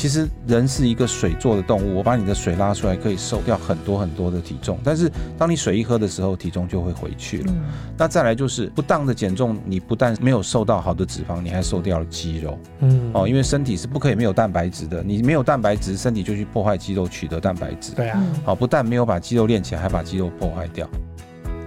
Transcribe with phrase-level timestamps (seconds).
[0.00, 7.52] 其实人是一个水做的动物，我把你的水拉出来可以瘦掉很多很多的体重，但是当你水一喝的时候，体重就会回去了。
[7.98, 12.58] 那再来就是不当的减重，你不但没有瘦到好的脂肪，你还瘦掉了肌肉。
[12.78, 17.92] 嗯，哦，因为身体是不可以没有蛋白质的，你没有蛋白质，身体就去破坏肌肉取得蛋白质。
[17.92, 20.88] 对啊，好，不但没有把肌肉练起来，还把肌肉破坏掉。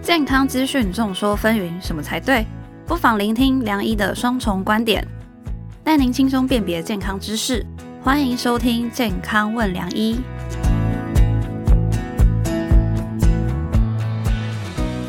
[0.02, 2.48] 健康资讯众说纷纭，什么才对？
[2.88, 5.08] 不妨聆听梁医的双重观点，
[5.84, 7.64] 带您轻松辨别健康知识。
[8.04, 10.16] 欢迎收听《健康问良医》，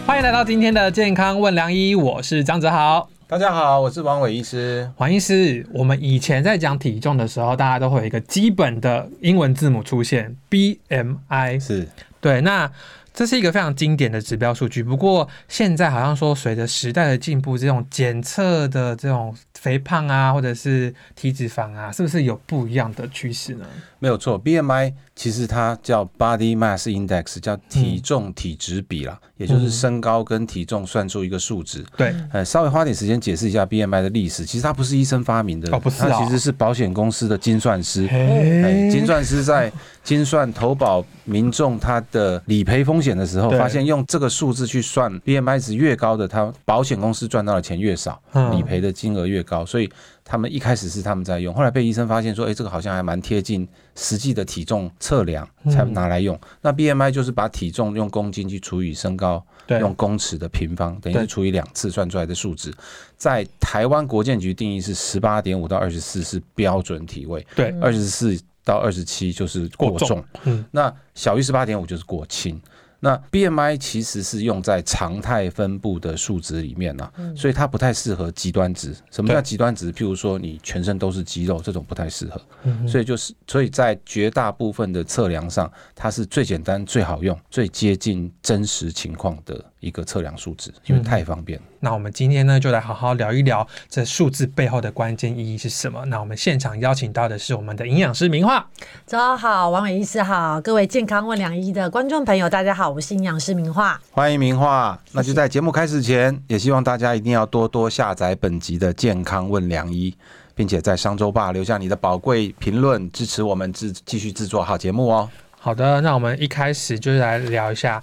[0.07, 3.11] 欢迎来到今天的《健康问良医》，我是张子豪。
[3.27, 4.89] 大家好，我是王伟医师。
[4.99, 11.59] 王医师，我们以前在讲体重的时候，大家都会有一个基本的英文字母出现，BMI。
[11.59, 11.89] 是
[12.25, 12.71] 对，那。
[13.17, 23.65] 这是一个非常经典的指标数据，不过现在好像说随着时代的进步，这种检测的这种肥胖啊，或者是体脂肪啊，是不是有不一样的趋势呢？
[24.01, 31.85] 没有错，BMI 其实它叫 Body Mass Index，叫体重体脂比啦，也就是身高跟体重算出一个数值。
[31.97, 34.45] 对，呃，稍微花点时间解释一下 BMI 的历史。
[34.45, 38.09] 其实它不是医生发明的，哦，不是，它其实是保险公司的精算师。
[38.09, 39.73] 哎，精算师在
[40.05, 49.91] 精算投保民众他的理赔风险的时候，发现用这个数字去算 BMI 值越高的，他保险公司赚到的钱越少，理赔的金额越高，所以。
[50.27, 56.41] 他们一开始是他们在用，后来被医生发现说，哎，这个好像还蛮贴近实际的体重测量，才拿来用。
[56.63, 62.73] 那 BMI 就是把体重用公斤去除以身高，用公尺的平方，等于是除以两次算出来的数值。
[63.19, 72.61] 在台湾国建局定义是十八点五到二十四是标准体位，对，二十四到二十七就是过重，嗯，那小于十八点五就是过轻。
[73.01, 78.97] 那 BMI 其实是用在常态分布的数值里面呢，所以它不太适合极端值。
[79.11, 79.93] 什么叫极端值？
[79.93, 82.41] 譬如说你全身都是肌肉，这种不太适合。
[82.89, 89.63] 所以就是，所以在绝大部分的测量上，它是最简单、最好用、最接近真实情况的。
[89.85, 91.61] 一个测量数值，因为太方便。
[91.81, 96.03] 那我们今天呢，就来好好聊一聊这数字背后的关键意义是什么。
[96.07, 98.67] 那我们现场邀请到的是我们的营养师明化。
[99.05, 104.99] 早上好，王伟医师好，各位健康问良医的观众朋友，大家好，我是营养师明化，欢迎明化。
[105.13, 110.17] 那就在节目开始前，也希望大家一定要多多下载本集的健康问良医，
[110.55, 115.29] 并且在商周吧留下你的宝贵评论，支持我们制继续制作好节目哦。
[115.59, 118.03] 好的，那我们一开始就来聊一下。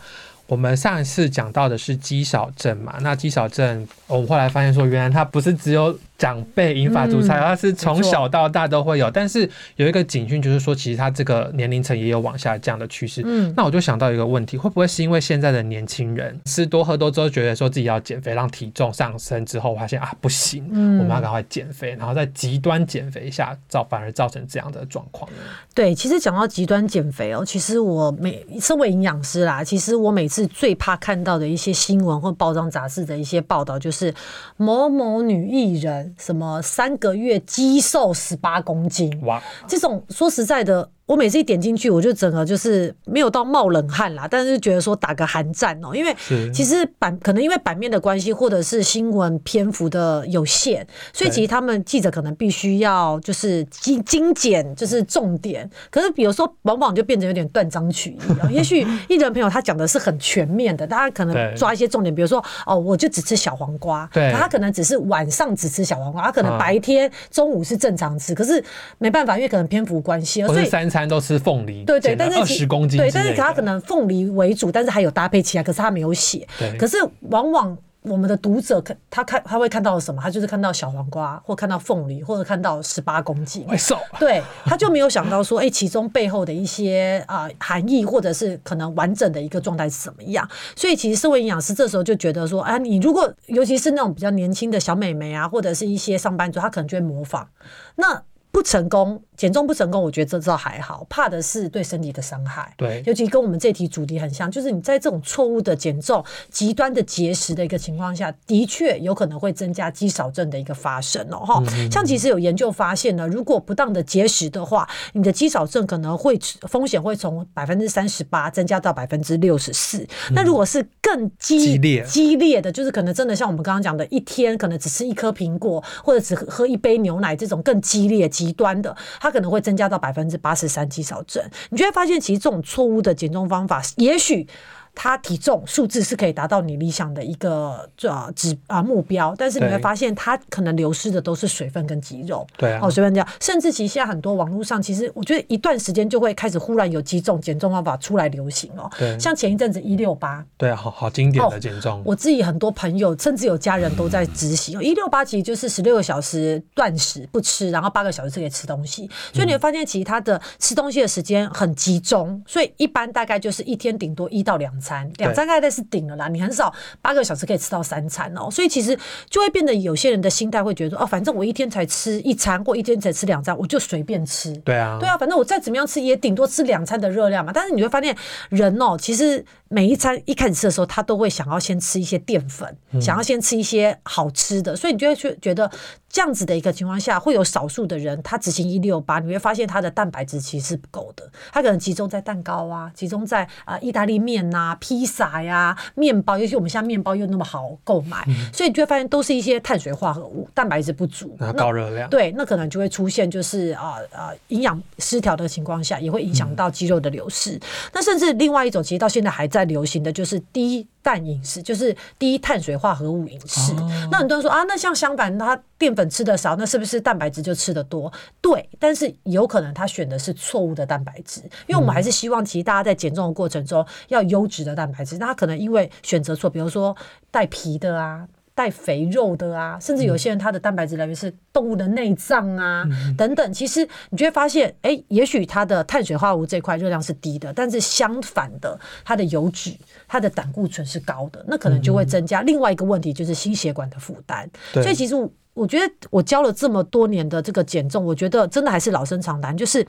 [0.52, 2.98] 我们上一次讲到的是肌少症嘛？
[3.00, 5.98] 那肌少症，我们后来发现说，原来它不是只有。
[6.22, 13.24] 长辈引发毒菜，它是从小到大都会有，但是有一个警讯，就是说其实它这个年龄层也有往下降的趋势。
[13.26, 25.28] 嗯，那我就想到一个问题，会不会是因为现在的年轻人吃多喝多之后，觉得说自己要减肥，让体重上升之后，发现啊不行，嗯，我们要赶快减肥，然后在极端减肥下造反而造成这样的状况。
[25.74, 34.14] 对，其实讲到极端减肥哦，其实我每身为营养师啦，其实我每次最怕看到的一些新闻或报章杂志的一些报道，就是
[34.58, 36.11] 某某女艺人。
[36.18, 39.22] 什么三个月肌瘦十八公斤？
[39.26, 39.42] 哇！
[39.68, 40.90] 这种说实在的。
[41.12, 46.16] 我每次一点进去，我就整个就是没有到冒冷汗啦，但是觉得说打个寒战哦，因为
[46.54, 55.70] 其实版可能因为版面的关系，或者是新闻篇幅的有限，所以其实他们记者可能必须要就是精精简，就是重点。
[55.90, 58.48] 可是比如说往往就变成有点断章取义啊。
[58.50, 68.64] 也许艺人朋友他讲的是很全面的，大家可能抓一些重点，比如说哦，我就只吃小黄瓜，对，他可能只是晚上只吃小黄瓜，他可能白天中午是正常吃，可是
[68.98, 71.01] 没办法，因为可能篇幅关系，所以三餐。
[71.08, 76.48] 都吃凤梨，对对，但是二十公斤，对，但是他可能凤梨为主，但是还有搭配其他，可是他没有写。
[76.58, 76.98] 对，可是
[77.30, 80.20] 往往我们的读者看他看他会看到什么？
[80.20, 83.96] 他就是看到小黄瓜，或看到凤梨，或者看到十八公斤，会瘦。
[84.20, 90.50] 对，他就没有想到说，哎，其中背后的一些啊含义，或者是可能完整的一个状态是怎么样？
[90.76, 97.48] 所以其实社会营养师这时候就觉得说，啊，你如果尤其是那种比较年轻的小美眉啊，或者是一些上班族，他可能就会模仿
[97.96, 98.24] 那。
[98.52, 102.74] 不成功，减重不成功，我觉得这倒还好，怕的是对身体的伤害。
[102.78, 111.38] 对，尤其跟我们这题主题很像，就是你在这种错误的减重、极端的节食的一个情况下，的确有可能会增加肌少症的一个发生哦。
[111.38, 116.38] 哈，像其实有研究发现呢，如果不当的节食的话，你的肌少症可能会
[116.68, 120.06] 风险会从百分之三十八增加到百分之六十四。
[120.32, 128.30] 那如果是更激烈激烈的，就是可能真的像我们刚刚讲的，一天可能只吃一颗苹果，或者只喝一杯牛奶这种更激烈。
[128.42, 131.44] 极端的，它可能会增加到百分之八十三肌少症。
[131.70, 134.48] 你就会发现，其实这种错误的减重方法，也许
[134.94, 142.46] 他体重数字是可以达到你理想的一个呃指啊目标，但是你会发现它可能流失的都是水分跟肌肉。
[142.58, 148.90] 对啊哦，随便这样，甚至其实现在很多网络上，其实我觉得一段时间就会开始忽然有几种减重方法出来流行哦。
[148.98, 152.02] 对像前一阵子一六八，对啊，好好经典哦的减重。
[152.06, 154.82] 我自己很多朋友，甚至有家人都在执行。
[154.82, 166.28] 一六八其实就是十六个小时断食不吃，然后八个小时是可以吃东西，所以你会发现其实他的吃东西的时间很集中，所以一般大概就是一天顶多一到两餐，两餐大概是顶了啦。
[166.28, 168.98] 你很少八个小时可以吃到三餐哦，所以其实
[169.30, 174.52] 就会变得有些人的心态会觉得说，哦，反正我一天才吃一餐，或一天才吃两餐，我就随便吃。
[174.66, 177.52] 对啊，对啊，反正我再怎么样吃也顶多吃两餐的热量嘛。
[177.54, 178.16] 但是你会发现，
[178.50, 185.72] 人哦，其实每一餐一开始吃的时候，他都会想要先吃一些淀粉，嗯想要先吃一些好吃的，所以你就会去觉得
[186.10, 202.10] 这样子的一个情况下，会有少数的人他执行一六八，你会发现他的蛋白质其实是不够的，他可能集中在蛋糕啊，集中在啊、意大利面呐、披萨呀、面包，尤其我们现在面包又那么好购买，嗯所以你就会发现都是一些碳水化合物，蛋白质不足，那高热量。
[202.10, 207.58] 对，那可能就会出现就是啊啊营养失调的情况下，也会影响到肌肉的流失。
[207.94, 213.74] 那甚至另外一种，其实到现在还在流行的就是低氮饮食，就是低碳水化合物饮食。
[214.12, 218.12] 那很多人说啊，那像相反，他淀粉吃的少，那是不是蛋白质就吃的多？
[218.42, 226.96] 对，但是有可能他选的是错误的蛋白质，因为我们还是希望其实大家在减重的过程中要优质的蛋白质，那他可能因为选择错，比如说
[227.30, 228.28] 带皮的啊。
[228.62, 232.86] 带肥肉的啊，甚至有些人他的蛋白质来源是动物的内脏啊，
[233.18, 233.52] 等等。
[233.52, 239.76] 其实你就会发现，哎、也许它的碳水化合物这块热量是低的，但是相反的，它的油脂、
[240.08, 244.48] 它的胆固醇是高的，那可能就会增加另外一个问题，就是心血管的负担。
[244.72, 249.84] 对所以其实我我觉得我教了这么多年的这个减重，我觉得真的还是老生常谈，就是。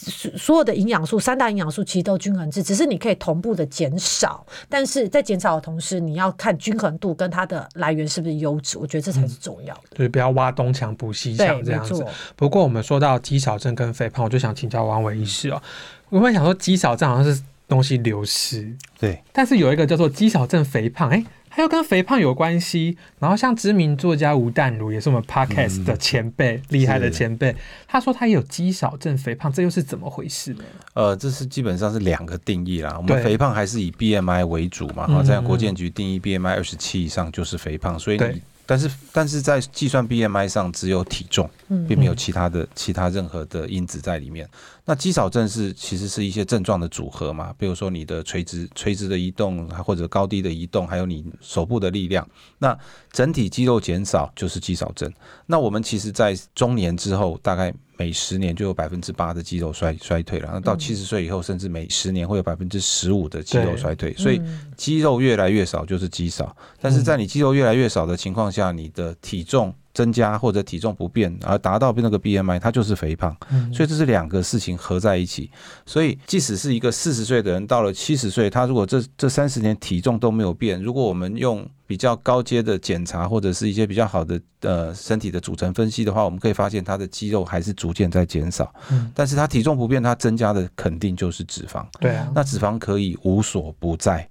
[0.00, 9.82] 所所有的营养素，三大营养素其实都均衡制，只是你可以同步的减少，但是在减少的同时，你要看均衡度跟它的来源是不是优质，我觉得这才是重要的。
[9.92, 12.04] 就是不要挖东墙补西对，墙这样子。。
[12.36, 15.60] 不过我们说到肌少症跟肥胖，我就想请教王伟医师哦。
[16.08, 22.96] 我会想说肌少症好像是东西流失，对，但是有一个叫做肌少症肥胖，哎、它又跟肥胖有关系。
[23.18, 27.54] 然后像知名作家吴淡如，也是我们 podcast 的前辈，厉、害的前辈，
[27.86, 30.64] 他说他也有肌少症肥胖，这又是怎么回事呢？
[30.94, 32.96] 呃，这是基本上是两个定义啦。
[32.96, 44.48] 我对们肥胖还是以 BMI 为主嘛，嗯好，这样国健局定义 BMI 二十七以上就是肥胖，所以你但是但是在计算 BMI 上只有体重，嗯并没有其他的其他任何的因子在里面。
[44.84, 52.24] 那肌少症是其实是一些症状的组合嘛，比如说你的垂直垂直的移动，或者高低的移动，还有你手部的力量。
[52.58, 52.78] 那
[53.10, 55.12] 整体肌肉减少就是肌少症。
[55.46, 60.48] 那我们其实，在中年之后，大概每十年就有百分之八的肌肉衰衰退了。
[60.54, 64.14] 那到七十岁以后，甚至每十年会有百分之十五的肌肉衰退。
[64.14, 64.40] 所以
[64.74, 66.56] 肌肉越来越少就是肌少。
[66.80, 73.36] 但是在你肌肉越来越少的情况下，你的体重增加或者体重不变，而达到那个 BMI，它就是肥胖。
[73.70, 75.50] 所以这是两个事情合在一起。
[75.84, 88.72] 所以即使是一个四十岁的人，到了七十岁，他如果这这三十年体重都没有变，如果我们用比较高阶的检查或者是一些比较好的呃身体的组成分析的话，我们可以发现他的肌肉还是逐渐在减少。
[88.92, 91.84] 嗯但是他体重不变，他增加的肯定就是脂肪。
[91.98, 94.24] 对啊，那脂肪可以无所不在。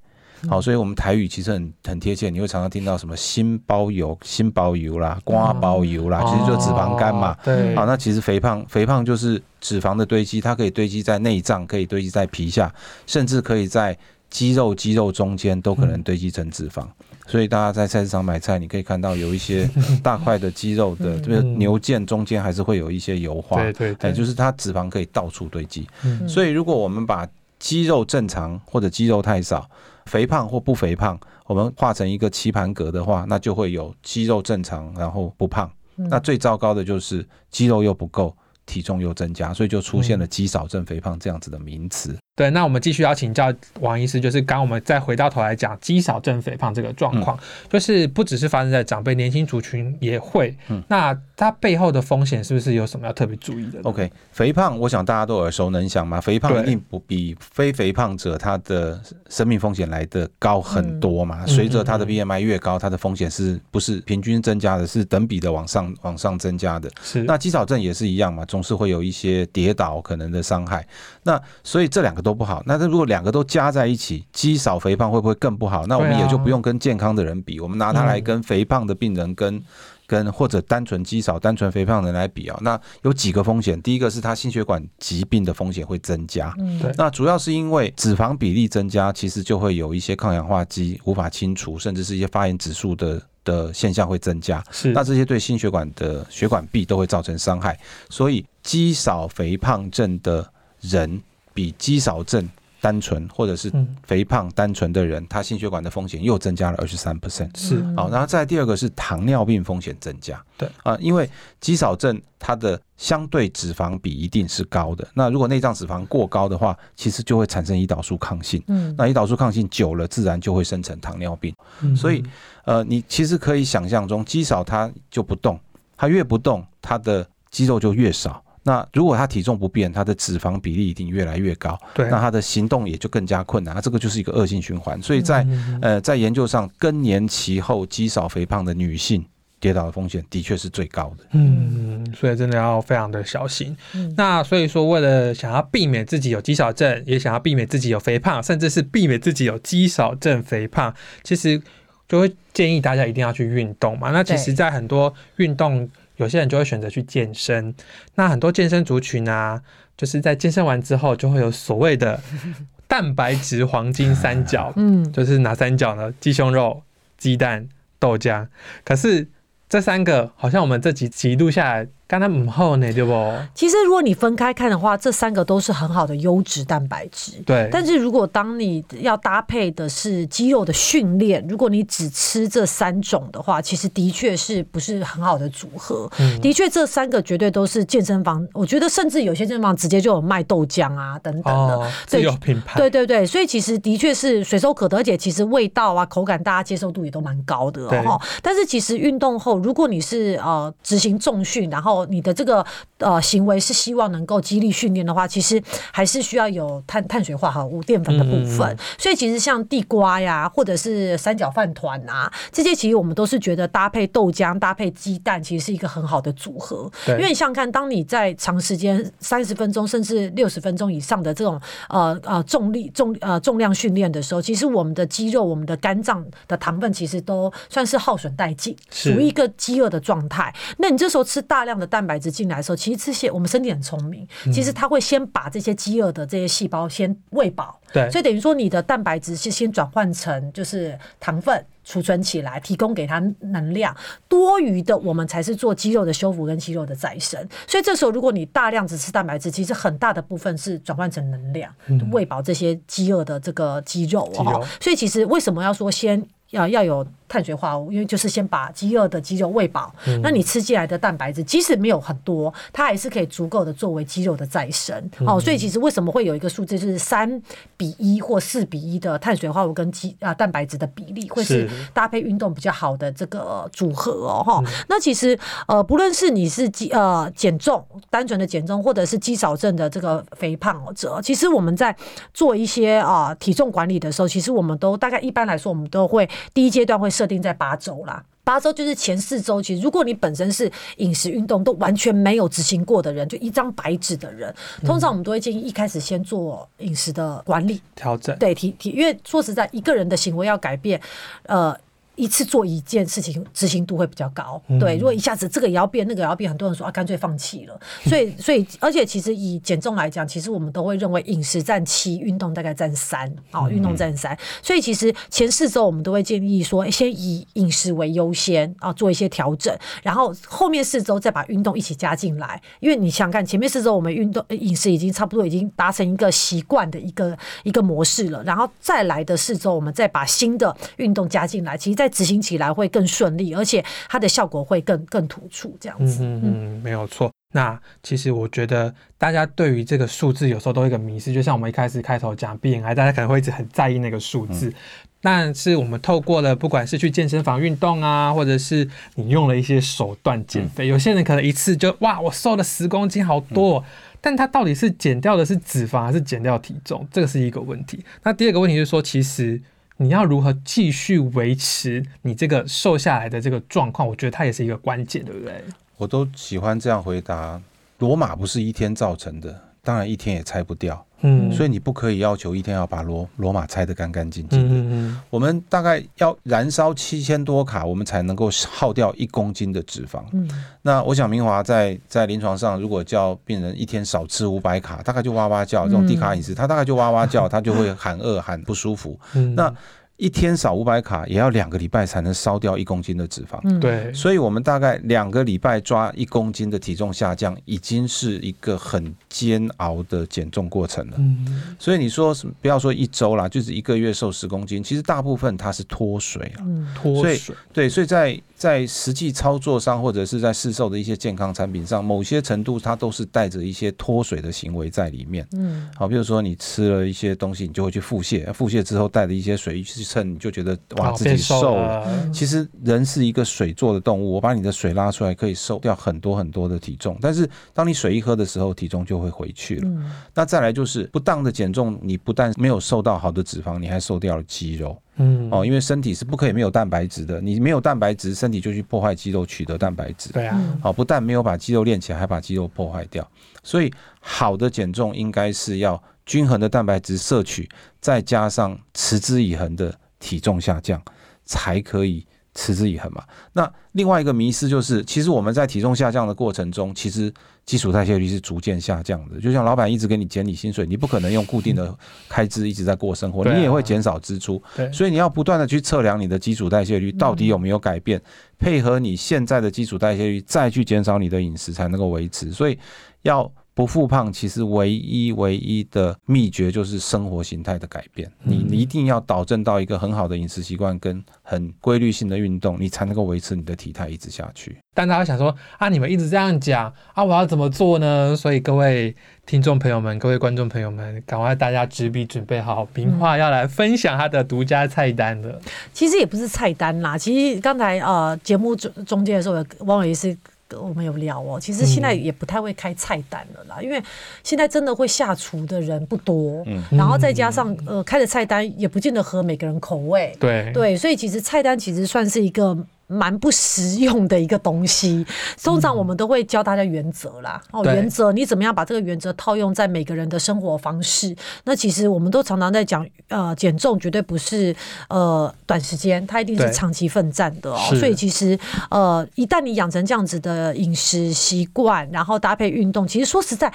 [0.47, 7.37] 好，所以我们台语其实很很贴切，你会常常听到什么心包油、心包油啦、瓜包油啦，其实就是脂肪肝嘛哦。
[7.44, 12.73] 对，好，那其实肥胖，肥胖就是脂肪的堆积，它可以堆积在内脏，可以堆积在皮下，
[13.06, 13.97] 甚至可以在
[14.30, 16.86] 肌肉肌肉中间都可能堆积成脂肪。
[17.28, 19.69] 所以大家在菜市场买菜，你可以看到有一些
[20.02, 25.88] 大块的肌肉的，就是牛腱中间还是会有一些油花，哎，对对对，就是它脂肪可以到处堆积。
[26.04, 27.28] 嗯所以如果我们把
[27.59, 29.69] 肌肉正常或者肌肉太少，
[30.06, 35.69] 肥胖或不肥胖，我们画成一个棋盘格的话，那就会有肌肉正常，然后不胖。
[35.95, 42.18] 那最糟糕的就是肌肉又不够，体重又增加，所以就出现了肌少症肥胖这样子的名词。
[42.39, 47.37] 对，那我们继续要请教王医师，就是刚我们再回到头来讲肌少症肥胖这个状况，
[47.69, 50.55] 就是不只是发生在长辈，年轻族群也会。
[50.69, 56.21] 嗯那它背后的风险是不是有什么要特别注意的 OK，肥胖，我想大家都耳熟能详嘛。
[56.21, 61.43] 肥胖对一定不比非肥胖者他的生命风险来的高很多嘛。
[61.45, 64.87] 嗯随着他的嗯 BMI 越高，他的风险是不是平均增加的？
[64.87, 66.89] 是等比的往上往上增加的。
[67.03, 70.87] 是那肌少症也是一样嘛，总是会有一些跌倒可能的伤害。
[71.23, 72.62] 那所以这两个都都不好。
[72.66, 75.86] 那这如果两个都加在一起，肌少肥胖会不会更不好？
[75.88, 79.62] 那我们也就不用跟健康的人比，我们拿它来跟肥胖的病人跟。
[80.09, 83.80] 跟或者单纯肌少、单纯肥胖的人来比啊，那有几个风险。
[83.83, 94.64] 第一个是他心血管疾病的风险会增加，嗯对那主要是因为脂肪比例增加，其实就会有一些抗氧化剂无法清除，甚至是一些发炎指数的的现象会增加。
[94.71, 100.44] 是那这些对心血管的血管壁都会造成伤害，所以肌少肥胖症的
[100.81, 101.21] 人
[101.53, 102.47] 比肌少症
[102.81, 107.49] 单纯或者是嗯肥胖单纯的人，他心血管的风险又增加了二十三 percent。
[107.57, 110.41] 是好，然后再第二个是糖尿病风险增加。
[110.57, 111.29] 对啊，因为
[111.59, 118.63] 肌少症它的相对脂肪比一定是高的，那如果内脏脂肪过高的话，其实就会产生胰岛素抗性。
[118.68, 121.53] 嗯那胰岛素抗性久了，自然就会生成糖尿病。
[121.81, 122.23] 嗯所以
[122.63, 125.59] 呃，你其实可以想象中，肌少它就不动，
[125.97, 128.41] 它越不动，它的肌肉就越少。
[128.63, 133.73] 那如果他体重不变，他的脂肪比例一定越来越高，对，那他的行动也就更加困难。
[133.73, 135.01] 那这个就是一个恶性循环。
[135.01, 139.25] 所以在嗯呃在研究上，更年期后肌少肥胖的女性
[139.59, 141.25] 跌倒的风险的确是最高的。
[141.31, 143.75] 嗯，所以真的要非常的小心。
[143.94, 151.61] 嗯那所以说，为了想要避免自己有肌少症，也想要避免自己有肥胖，甚至是避免自己有肌少症肥胖，其实
[152.07, 154.11] 就会建议大家一定要去运动嘛。
[154.11, 155.89] 那其实，在很多运动，
[156.19, 157.73] 有些人就会选择去健身。
[158.16, 159.61] 那很多健身族群啊，
[159.97, 162.21] 就是在健身完之后，就会有所谓的
[162.88, 166.14] 蛋白质黄金三角，嗯，就是哪三角呢？
[166.19, 166.83] 鸡胸肉、
[167.18, 167.68] 鸡蛋、
[167.99, 168.47] 豆浆。
[168.83, 169.28] 可是
[169.68, 173.35] 这三个好像我们这几集录下来，刚刚母后呢，对不？
[173.54, 177.33] 其实如果你分开看的话，这三个都是很好的优质蛋白质。
[177.45, 186.09] 对，但是如果当你要搭配的是肌肉的训练，如果你只吃这三种的话，其实的确是不是很好的组合。
[186.18, 191.75] 嗯的确，这三个绝对都是健身房，我觉得甚至有些健身房直接就有卖豆浆啊等等的。
[191.75, 198.19] 哦，自有品牌，对对对，所以其实的确是随手可得，而且其实味道啊、口感大家接受度也都蛮高的对哦。
[198.42, 202.65] 但是其实运动后，如果你是呃执行重训，然后你的这个
[202.97, 208.68] 呃行为是希望能够激励训练的话，其实还是需要有碳碳水化合物、淀粉的部分。
[208.69, 216.89] 嗯嗯所以其实像地瓜呀，或者是三角饭团啊，这些其实我们都是觉得搭配豆浆、搭配鸡蛋，其实是一个很好的组合。
[217.07, 230.53] 因为你想想看，当你在长时间三十分钟甚至六十分钟以上的这种呃呃重力重呃重量训练的时候，其实我们的肌肉、我们的肝脏的糖分其实都算是耗损殆尽，是属于一个饥饿的状态。
[230.77, 241.65] 那你这时候吃大量的蛋白质进来的时候，其实这些我们身体很聪明，嗯其实它会先把这些饥饿的这些细胞先喂饱，对所以等于说你的蛋白质是先转换成就是糖分。
[241.85, 243.95] 储存起来，提供给它能量，
[244.27, 247.43] 多余的我们才是做肌肉的修复跟肌肉的再生。
[247.65, 251.73] 所以这时候，如果你大量只吃蛋白质，其实很大的部分是转换成能量，
[252.11, 254.67] 喂饱这些饥饿的这个肌肉肌肉哦。
[254.79, 257.92] 所以其实为什么要说先要要有碳水化合物？
[257.92, 265.40] 因为就是先把饥饿的肌肉喂饱，那你吃进来的蛋白质即使没有很多，它还是可以足够的作为肌肉的再生哦。
[265.40, 267.42] 所以其实为什么会有一个数字，就是三
[267.78, 274.64] 比一或四比一的碳水化合物跟肌啊蛋白质的比例，会是是搭配运动比较好的这个组合哦哈。
[274.88, 281.95] 那其实呃，不论是你是肌呃减重，单纯的减重，或者是肌少症的这个肥胖者，其实我们在
[282.33, 288.23] 做一些啊、体重管理的时候，其实我们都大概一般来说，我们都会第一阶段会设定在八周啦。
[288.45, 300.99] 八周就是前四周，其实如果你本身是饮食运动都完全没有执行过的人，就一张白纸的人，通常我们都会建议一开始先做饮食的管理，调整，对体体，因为说实在，一个人的行为要改变，
[301.44, 301.78] 呃。
[302.19, 304.61] 一次做一件事情，执行度会比较高。
[304.80, 307.80] 对，如果一下子这个也要变，那个也要变，很多人说啊，干脆放弃了。
[308.06, 314.38] 所以，所以，而且其实以减重来讲，其实我们都会认为饮食占七，运动大概占三，哦，运动占三。
[314.61, 319.73] 所以其实前四周我们都会建议说，先以饮食为优先啊，做一些调整，
[320.04, 322.61] 然后后面四周再把运动一起加进来。
[322.81, 335.78] 因为你想想看，前面四周我们运动呃饮食已经差不多已经达成一个习惯的一个一个模式了，然后再来的四周我们再把新的运动加进来，其实在执行起来会更顺利，而且它的效果会更更突出。
[335.80, 337.31] 这样嗯子，嗯嗯，没有错。
[337.54, 344.73] 那其实我觉得大家对于这个数字有时候都有一个迷失，就像我们一开始开头讲 BMI，大家可能会一直很在意那个数字。
[345.21, 353.83] 但是我们透过了，不管是去健身房运动啊，或者是你用了一些手段减肥，有些人可能一次就哇，我瘦了十公斤，好多哦、
[354.21, 358.01] 但他到底是减掉的是脂肪还是减掉体重，这个是一个问题。
[358.23, 359.59] 那第二个问题就是说，其实
[360.01, 365.61] 你要如何继续维持你这个瘦下来的这个状况，我觉得它也是一个关键，对不对？
[365.97, 367.61] 我都喜欢这样回答：
[367.97, 371.03] 罗马不是一天造成的，当然一天也拆不掉。
[371.21, 374.73] 嗯，所以你不可以要求一天要把罗罗马拆得干干净净的。
[374.73, 380.23] 嗯嗯我们大概要燃烧七千多卡，我们才能够耗掉一公斤的脂肪。
[380.31, 380.47] 嗯
[380.81, 385.87] 那我想明华在在临床上，如果叫病人一天少吃五百卡，大概就哇哇叫。
[385.87, 389.19] 这种低卡饮食，他大概就哇哇叫，他就会喊饿喊不舒服。
[389.33, 389.73] 嗯，那
[390.19, 393.57] 一天少五百卡，也要两个礼拜才能烧掉一公斤的脂肪。
[393.64, 401.16] 嗯，对，所以，我们大概两个礼拜抓一公斤的体重下降，已经是一个很煎熬的减重过程了。
[401.18, 406.59] 嗯所以你说不要说一周啦，就是一个月瘦十公斤，其实大部分它是脱水啊。
[406.66, 415.47] 嗯脱水，对，所以在在实际操作上，或者是在市售的一些健康产品上，某些程度它都是带着一些脱水的行为在里面。
[415.54, 422.31] 嗯好，比如说你吃了一些东西，你就会去腹泻，腹泻之后带着一些水去称，你就觉得哇自己瘦瘦了。
[422.33, 427.16] 其实人是一个水做的动物，我把你的水拉出来，可以瘦掉很多很多的体重。
[427.21, 429.83] 但是当你水一喝的时候，体重就会回去了。
[429.87, 440.31] 嗯那再来就是不当的减重，你不但没有瘦到好的脂肪，你还瘦掉了肌肉嗯，哦，因为身体是不可以没有蛋白质的，你没有蛋白质，身体就去破坏肌肉取得蛋白质。
[440.31, 443.30] 对啊，嗯好，不但没有把肌肉练起来，还把肌肉破坏掉。
[443.61, 447.68] 所以好的减重应该是要均衡的蛋白质摄取，
[448.00, 451.02] 再加上持之以恒的体重下降，
[451.44, 453.24] 才可以持之以恒嘛。
[453.52, 457.33] 那另外一个迷思就是，其实我们在体重下降的过程中，其实
[457.66, 459.42] 基础代谢率是逐渐下降的。
[459.42, 464.62] 就像老板一直给你减你薪水，你不可能用固定的开支一直在过生活，你也会减少支出。
[464.76, 468.21] 对，所以你要不断的去测量你的基础代谢率到底有没有改变，
[468.59, 472.52] 配合你现在的基础代谢率，再去减少你的饮食才能够维持。
[472.52, 472.78] 所以
[473.24, 478.30] 要不复胖，其实唯一唯一的秘诀就是生活形态的改变。
[478.44, 484.78] 你一定要导正到一个很好的饮食习惯跟很规律性的运动，你才能够维持你的体态一直下去。
[484.94, 488.36] 但大家想说啊，你们一直这样讲啊，我要怎么做呢？
[488.36, 495.57] 所以各位听众朋友们，各位观众朋友们，赶快大家纸笔准备好，明话要来分享他的独家菜单了。
[495.94, 500.38] 其实也不是菜单啦，其实刚才呃节目中中间的时候，有汪伟是
[500.78, 504.02] 我们有聊哦，其实现在也不太会开菜单了啦，因为
[504.44, 506.83] 现在真的会下厨的人不多，嗯。
[506.92, 512.78] 然后再加上呃开的菜单也不见得合每个人口味，对，对，所以其实菜单其实算是一个。
[513.10, 515.25] 蛮不实用的一个东西，
[515.63, 517.60] 通常我们都会教大家原则啦。
[517.72, 521.36] 哦，原则你怎么样把这个原则套用在每个人的生活方式？
[521.63, 524.76] 那其实我们都常常在讲，呃，减重绝对不是
[525.10, 527.80] 呃短时间，它一定是对长期奋战的哦。
[527.95, 528.58] 所以其实
[528.91, 533.74] 呃，一旦你养成这样子的饮食习惯，然后搭配运动，其实说实在，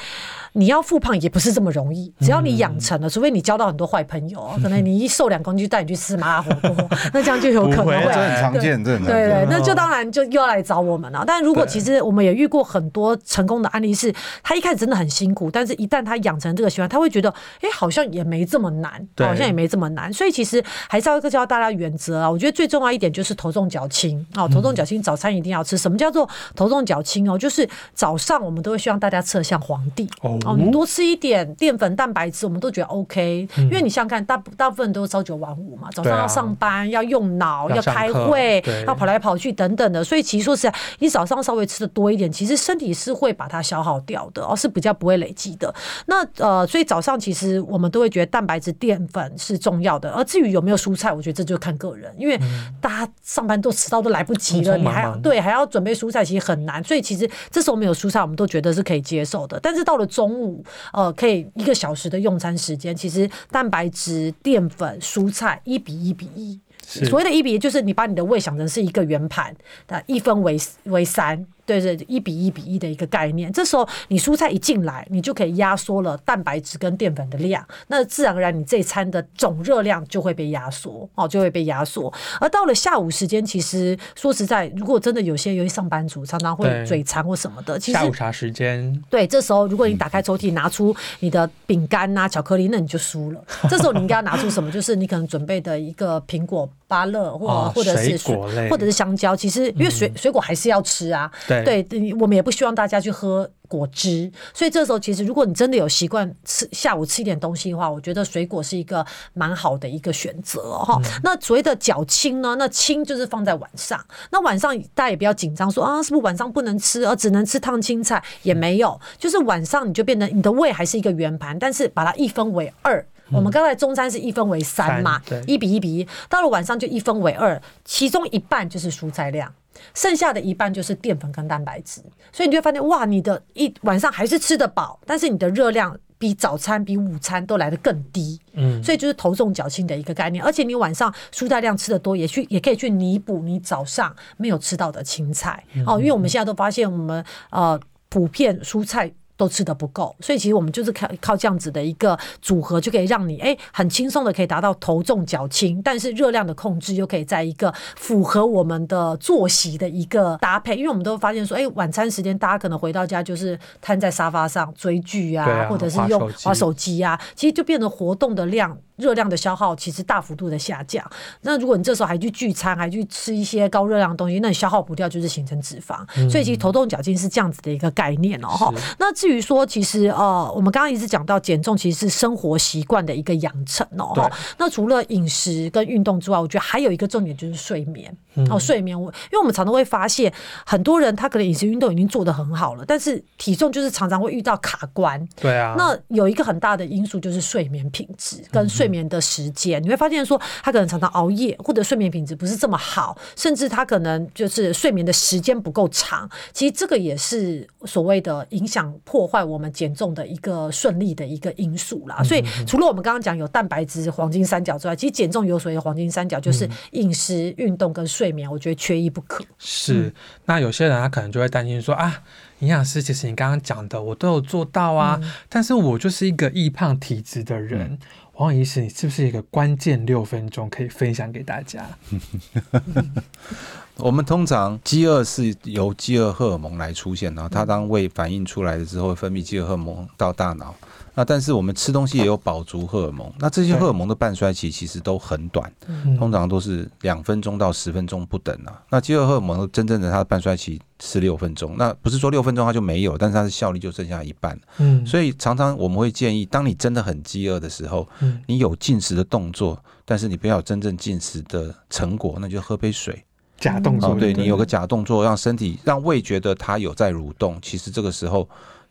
[0.52, 2.12] 你要复胖也不是这么容易。
[2.20, 9.23] 只要你养成了，除非你交到很多坏朋友， 可能你一瘦两公斤就带你去吃麻辣火锅， 那这样就有可能不会会这很常见，这很常见。
[9.28, 11.24] 对，那就当然就又要来找我们了。
[11.26, 20.12] 但如果其实我们也遇过很多成功的案例，是他一开始真的很辛苦，但是一旦他养成这个习惯，他会觉得，哎，好像也没这么难，好像也没这么难。
[20.12, 22.30] 所以其实还是要教大家原则啊。
[22.30, 25.76] 我觉得最重要一点就是头重脚轻哦，头重脚轻，早餐一定要吃。
[25.76, 27.36] 什么叫做头重脚轻哦？
[27.36, 33.48] 就是早上我们都会希望大家吃的像皇帝哦哦，你多吃一点淀粉、蛋白质，我们都觉得 OK。
[33.56, 40.02] 因嗯为你想想看，大大部分都是朝九晚五嘛，早上要上班，要用脑，要要开会对，要跑来跑去等等的。
[40.02, 45.72] 所以其实说实在，你早上稍微吃的多一点，其实身体是会把它消耗掉的，哦，是比较不会累积的。
[46.06, 50.10] 那呃，所以早上其实我们都会觉得蛋白质、淀粉是重要的。
[50.10, 52.38] 而至于有没有蔬菜，我觉得这就看个人，因为
[52.80, 56.82] 大家上班都迟到都来不及了，你还忙忙对还要准备蔬菜，其实很难。
[56.84, 59.58] 所以其实这时候没有蔬菜，我们都觉得是可以接受的。
[59.60, 66.60] 但是到了中午，呃，可以一个小时的用餐时间，其实蛋白质、淀粉、蔬菜一比一比一。
[66.86, 69.54] 所谓的一比一，就是你把你的胃想成是一个圆盘，
[69.88, 73.52] 那一分为为三，对对，一比一比一的一个概念。
[73.52, 82.12] 这时候你蔬菜一进来，你就可以压缩了蛋白质跟淀粉的量，那自然而然你这一餐的总热量就会被压缩，哦，就会被压缩。
[82.40, 93.44] 而到了下午时间，其实说实在，如果真的有些有些上班族常常会嘴馋或什么的，其实下午茶时间，对，这时候如果你打开抽屉拿出你的饼干呐、巧克力，那你就输了。
[93.68, 94.70] 这时候你应该要拿出什么？
[94.70, 99.34] 就是你可能准备的一个苹果、芭乐，或、哦或者是水果类嗯或者是香蕉。
[99.34, 110.80] 其实因为水、水果还是要吃啊，对对，我们也不希望大家去喝果汁，所以这时候其实如果你真的有习惯吃下午吃一点东西的话，我觉得水果是一个蛮好的一个选择
[111.24, 118.22] 那所谓的脚轻呢，那轻就是放在晚上，那晚上大家也不要紧张说啊，是不是晚上不能吃，而只能吃烫青菜？
[118.42, 123.04] 也没有，就是晚上你就变得你的胃还是一个圆盘，但是把它一分为二。
[123.30, 129.52] 我们刚才中餐是一分为三嘛一比一比一，到了晚上就一分为二，其中一半就是蔬菜量。
[129.92, 132.00] 剩下的一半就是淀粉跟蛋白质，
[132.32, 138.40] 所以你就会发现，哇，你的一晚上还是吃得饱，但是你的热量比早餐、比午餐都来得更低。
[138.52, 145.98] 嗯，所以就是头重脚轻的一个概念，而且你晚上蔬菜量吃的多，也去也可以去弥补你早上没有吃到的青菜哦。
[145.98, 149.12] 因为我们现在都发现，我们呃普遍蔬菜。
[149.36, 160.76] 都吃的不够，所以其实我们就是靠靠这样子的一个组合，就可以让你哎很轻松的可以达到头重脚轻，但是热量的控制又可以在一个符合我们的作息的一个搭配。
[160.76, 168.76] 因为我们都发现说，哎，晚餐时间大家可能回到家就是瘫在沙发上追剧啊，啊或者是用滑手机啊，其实就变得活动的量。
[168.96, 171.04] 热量的消耗其实大幅度的下降。
[171.40, 175.98] 那如果你这时候还去聚餐，还去吃一些高热量的东西，那你消耗不掉，就是形成脂肪。
[176.30, 178.72] 所以其实头重脚轻是这样子的一个概念哦。
[179.00, 184.12] 那至于说，其实呃，我们刚刚一直讲到减重，其实是生活习惯的一个养成哦。
[184.14, 188.14] 哈，那除了饮食跟运动之外，我觉得还有一个重点就是睡眠。
[188.50, 190.32] 哦，睡眠，我因为我们常常会发现，
[190.66, 195.24] 很多人他可能饮食运动已经做得很好了，但是体重就是常常会遇到卡关。
[195.40, 206.28] 对啊，那有一个很大的因素就是睡眠品质跟睡眠的时间，你会发现说他可能常常熬夜，或者睡眠品质不是这么好，甚至他可能就是睡眠的时间不够长。
[206.52, 212.20] 其实这个也是所谓的影响破坏我们减重的一个顺利的一个因素啦。
[212.24, 219.44] 所以除了我们刚刚讲有蛋白质黄金三角之外，其实减重有所谓的黄金三角，就是饮食、运动跟睡眠，我觉得缺一不可。
[219.56, 220.12] 是，
[220.46, 222.24] 那有些人他可能就会担心说啊，
[222.58, 227.96] 营养师，其实你刚刚讲的我都有做到啊，但是我就是一个易胖体质的人。
[228.36, 231.86] 黄医师，你是不是一个关键六分钟可以分享给大家？
[233.98, 240.74] 我们通常饥饿是由饥饿荷尔蒙来出现，然后它当胃反应出来的之后，分泌饥饿荷尔蒙到大脑。
[241.16, 245.72] 那但是我们吃东西也有饱足荷尔蒙，那这些荷尔蒙的半衰期其实都很短，
[246.18, 248.82] 通常都是两分钟到十分钟不等啊。
[248.90, 254.58] 那饥饿荷尔蒙真正的它的半衰期是六分钟，那不是说六分钟它就没有，但是它的效率就剩下一半。
[254.78, 258.08] 嗯，所以常常我们会建议，当你真的很饥饿的时候，
[258.48, 263.24] 你有进食的动作，但是你不要有真正进食的成果，那就喝杯水。
[263.58, 268.48] 假动作，哦，对你有个假动作，让身体让胃觉得它有在蠕动，其实这个时候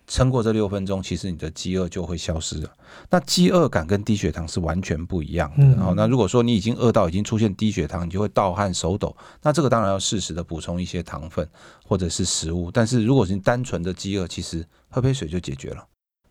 [0.07, 2.69] 撑过这六分钟，其实你的饥饿就会消失了。
[3.09, 5.63] 那饥饿感跟低血糖是完全不一样的。
[5.63, 11.47] 嗯好，那如果说你已经饿到已经出现低血糖，你就会盗汗、手抖，那这个当然要适时的补充一些糖分
[11.85, 12.71] 或者是食物。
[12.71, 15.85] 但是如果是单纯的饥饿，其实喝杯水就解决了。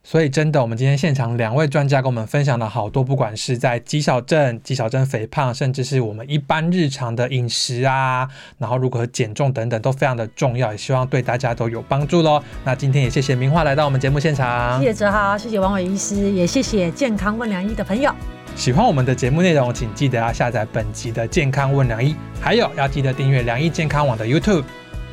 [0.05, 12.43] 所以真的，我们今天现场两位专家跟我们分享了好多，不管是在肌少症、肌少症肥胖，甚至是我们一般日常的饮食啊，然后如何减重等等，都非常的重要，也希望对大家都有帮助喽。
[12.65, 18.13] 那今天也谢谢明华来到我们节目现场，谢谢哲豪，谢谢王伟医师，也谢谢健康问良医的朋友。
[18.57, 24.65] 喜欢我们的节目内容，请记得要下载本集的健康问良医，还有要记得订阅良医健康网的 YouTube。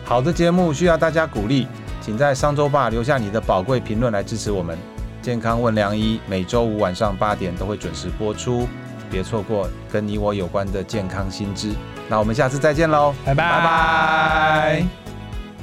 [0.04, 1.67] 好的节目需要大家鼓励，
[2.01, 4.77] 请在商周吧留下你的宝贵评论来支持我们。
[5.21, 8.67] 健康问良医每周五晚上八点都会准时播出，
[9.12, 11.73] 别错过跟你我有关的健康新知。
[12.07, 14.85] 那我们下次再见喽，拜拜拜拜。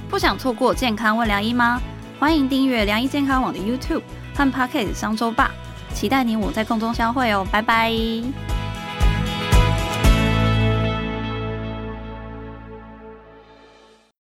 [0.09, 1.81] 不想错过健康问良医吗？
[2.19, 4.03] 欢迎订阅良医健康网的 YouTube
[4.35, 5.51] 和 Pocket 商周吧，
[5.93, 7.93] 期待你我在空中相会哦，拜拜。